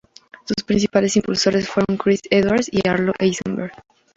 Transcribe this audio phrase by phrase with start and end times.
[0.45, 3.71] Sus principales impulsores fueron Chris Edwards y Arlo Eisenberg.